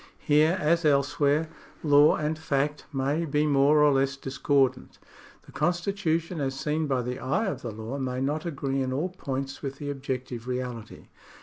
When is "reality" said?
10.47-11.09